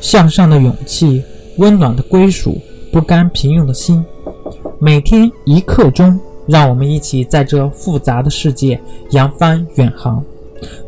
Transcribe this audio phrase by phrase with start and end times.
[0.00, 1.22] 向上的勇气，
[1.56, 2.60] 温暖的归属，
[2.92, 4.04] 不甘平庸的心。
[4.80, 8.80] 每天一刻钟，让我们一起在这复杂的世界
[9.10, 10.22] 扬帆远航。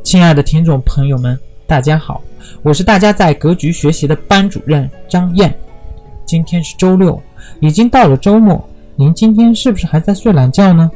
[0.03, 2.23] 亲爱的听众朋友们，大家好，
[2.63, 5.53] 我是大家在格局学习的班主任张燕。
[6.25, 7.21] 今天是周六，
[7.61, 8.65] 已经到了周末，
[8.95, 10.91] 您今天是不是还在睡懒觉呢？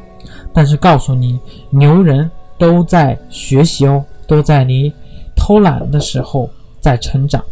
[0.53, 1.37] 但是告诉你，
[1.69, 4.91] 牛人都在学习哦，都在你
[5.35, 7.43] 偷懒的时候在成长。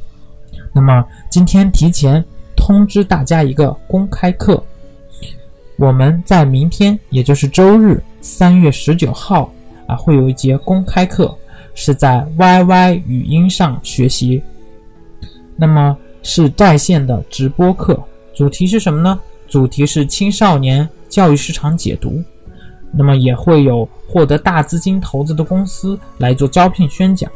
[0.73, 2.23] 那么今天提前
[2.55, 4.61] 通知大家一个公开课，
[5.77, 9.51] 我们在明天，也就是周日三月十九号
[9.87, 11.33] 啊，会有一节公开课，
[11.75, 14.41] 是在 YY 语音上学习。
[15.55, 18.01] 那么是在线的直播课，
[18.33, 19.19] 主题是什么呢？
[19.47, 22.23] 主题是青少年教育市场解读。
[22.95, 27.31] 那么也会有获得大资金投资的公司来做招聘宣讲。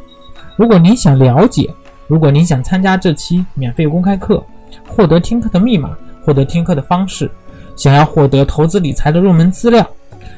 [0.56, 1.68] 如果您想了解，
[2.08, 4.42] 如果您想参加这期免费公开课，
[4.88, 5.94] 获得听课的密码，
[6.24, 7.30] 获得听课的方式，
[7.76, 9.86] 想要获得投资理财的入门资料，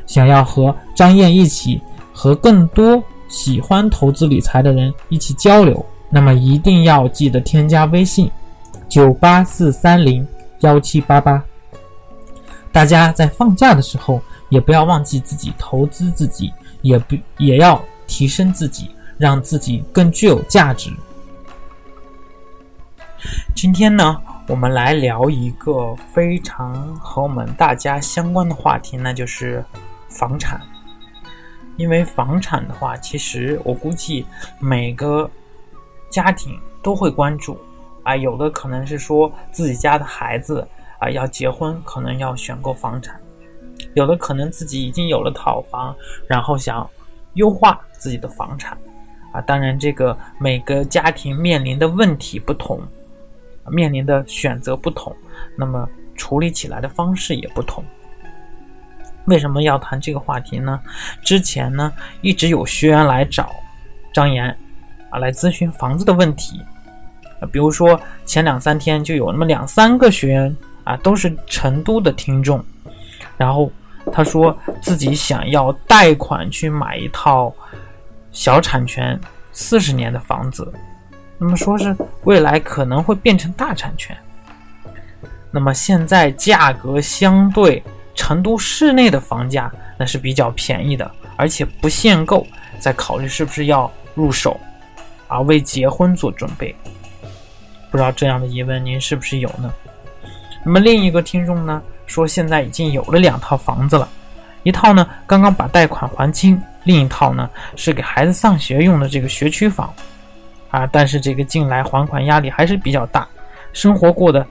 [0.05, 1.81] 想要和张燕一起
[2.13, 8.29] 和更多喜欢投资理财的人一起交流，那么一定要记得添加微信
[8.89, 10.27] 九八四三零
[10.61, 11.41] 幺七八八。
[12.73, 20.91] 大家在放假的时候，也不要忘记自己投资自己，也不也要提升自己，让自己更具有价值。
[23.55, 29.65] 今天呢，我们来聊一个非常和我们大家相关的话题，那就是
[30.09, 30.61] 房产。
[31.77, 34.27] 因为房产的话，其实我估计
[34.59, 35.31] 每个
[36.11, 37.59] 家庭都会关注
[38.03, 40.67] 啊，有的可能是说自己家的孩子
[40.99, 43.15] 啊要结婚，可能要选购房产；
[43.95, 45.95] 有的可能自己已经有了套房，
[46.27, 46.87] 然后想
[47.35, 48.77] 优化自己的房产
[49.33, 49.41] 啊。
[49.41, 52.83] 当然，这个每个家庭面临的问题不同。
[53.69, 55.15] 面临的选择不同，
[55.57, 57.85] 那么处理起来的方式也不同。
[59.27, 60.81] 为什么要谈这个话题呢？
[61.23, 63.51] 之前呢，一直有学员来找
[64.13, 64.49] 张岩
[65.11, 66.61] 啊，来咨询房子的问题
[67.39, 67.47] 啊。
[67.53, 72.65] 比如说前两三天就有那么两三个学员啊，都是成都的听众，
[73.37, 73.71] 然后
[74.11, 77.55] 他说自己想要贷款去买一套
[78.33, 79.21] 小产权
[79.53, 80.73] 四十年的房子。
[81.41, 84.15] 那么说是未来可能会变成大产权。
[85.51, 87.83] 那么现在价格相对
[88.15, 92.47] 成都市内的房价那是比较便宜的，而且不限购，
[92.79, 94.61] 在考虑是不是要入手，
[95.29, 96.77] 啊，为结婚做准备。
[97.91, 99.73] 不知道这样的疑问您是不是有呢？
[100.63, 104.07] 那么另一个听众呢说现在已经有了两套房子了，
[104.63, 109.93] 一套呢刚刚把贷款还清，另一套呢是给孩子上学用的这个学区房。
[110.71, 113.27] 啊，但是这个近来还款压力还是比较大，
[113.73, 114.47] 生活过得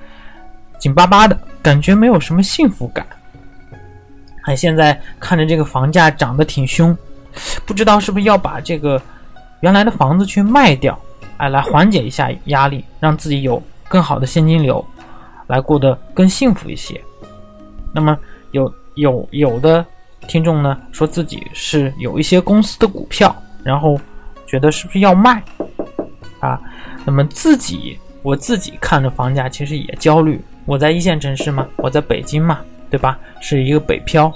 [0.78, 3.06] 紧巴巴的，感觉没有什么幸福感。
[4.44, 6.97] 哎，现在看着这个房价涨得挺凶，
[7.66, 9.02] 不知道是不是要把这个
[9.62, 10.97] 原来的房子去卖掉，
[11.38, 14.84] 哎，来缓解一下压力，让自己有更好的现金流，
[15.47, 17.00] 来过得更幸福一些。
[17.94, 18.18] 那么
[18.52, 19.85] 有有有的
[20.28, 24.00] 听众呢，说自己是有一些公司的股票，然后
[24.47, 25.44] 觉得是不是要卖？
[26.40, 26.60] 啊，
[27.06, 30.42] 那么自己我自己看着房价其实也焦虑。
[30.66, 33.18] 我在一线城市嘛，我在北京嘛，对吧？
[33.42, 34.32] 是一个北漂，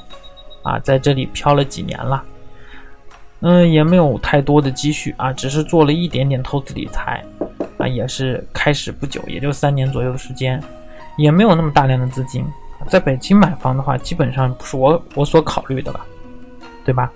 [0.63, 2.23] 啊，在这里漂了几年了，
[3.41, 7.23] 嗯，也没有太多的积蓄啊，只是做了一点点投资理财，
[7.77, 10.59] 啊，也是开始不久，也就三年左右的时间，
[11.17, 12.43] 也没有那么大量的资金。
[12.89, 15.99] 在北京买房的话，基本上不是我我所考虑的了，
[16.83, 17.11] 对吧？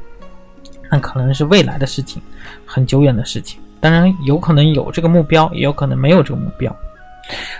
[0.91, 2.21] 那可能是未来的事情，
[2.65, 3.59] 很久远的事情。
[3.79, 6.75] 当然有可能有这个目标，也有可能没有这个目标。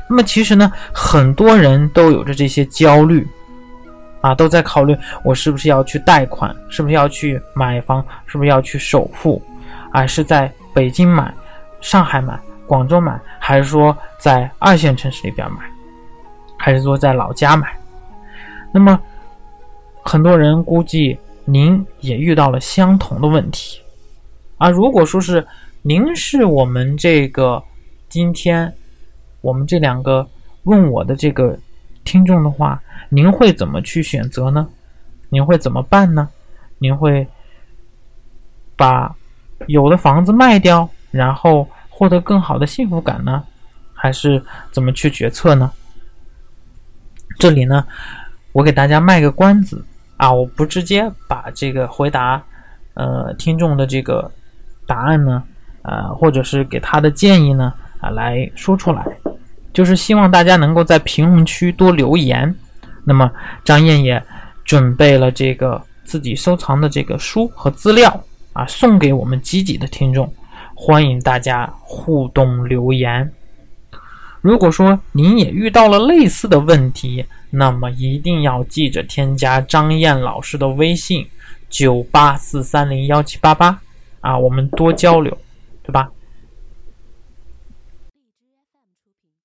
[0.10, 3.28] 那么其实呢，很多人都有着这些焦虑，
[4.22, 9.42] 啊，都在考虑我是不是要去贷款，是不是要去买房，是不是要去首付，
[9.92, 11.34] 啊，是在北京买、
[11.82, 15.60] 上海买、广州买，还是说在二线城市里边买，
[16.58, 17.68] 还是说在老家买？
[18.72, 18.98] 那么
[20.02, 23.82] 很多人估计您也遇到了相同的问题，
[24.58, 25.46] 啊，如果说是。
[25.88, 27.64] 您是我们这个
[28.10, 28.76] 今天
[29.40, 30.28] 我们这两个
[30.64, 31.58] 问我的这个
[32.04, 34.68] 听众的话，您会怎么去选择呢？
[35.30, 36.28] 您会怎么办呢？
[36.78, 37.26] 您会
[38.76, 39.16] 把
[39.68, 43.42] 有的房子卖掉，然后获得更好的幸福感呢？
[43.94, 44.44] 还是
[44.74, 45.72] 怎么去决策呢？
[47.40, 47.88] 这里呢，
[48.52, 49.86] 我给大家卖个关子
[50.18, 52.44] 啊，我不直接把这个回答
[52.96, 54.30] 呃听众的这个
[54.86, 55.42] 答案呢。
[55.84, 59.06] 呃，或者是给他的建议呢，啊，来说出来。
[59.74, 62.54] 就是希望大家能够在评论区多留言。
[63.04, 63.32] 那么
[63.64, 64.22] 张燕也
[64.66, 70.34] 准备了这个自己收藏的这个书和资料啊，送给我们积极的听众，
[70.74, 73.32] 欢迎大家互动留言。
[74.42, 81.26] 如果说您也遇到了类似的问题，那么一定要记着添加张燕老师的微信：
[81.70, 83.80] 九八四三零幺七八八
[84.22, 85.38] 啊，我们多交流，
[85.88, 86.12] 对吧？